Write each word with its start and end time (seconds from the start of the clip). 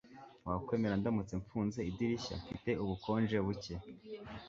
Wakwemera 0.47 0.99
ndamutse 0.99 1.33
mfunze 1.41 1.79
idirishya 1.89 2.35
Mfite 2.41 2.71
ubukonje 2.83 3.35
buke 3.45 3.73